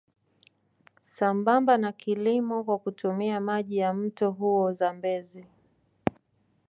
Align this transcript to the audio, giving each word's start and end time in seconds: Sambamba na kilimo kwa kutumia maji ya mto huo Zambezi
Sambamba 1.03 1.77
na 1.77 1.91
kilimo 1.91 2.63
kwa 2.63 2.77
kutumia 2.79 3.39
maji 3.39 3.77
ya 3.77 3.93
mto 3.93 4.31
huo 4.31 4.73
Zambezi 4.73 5.45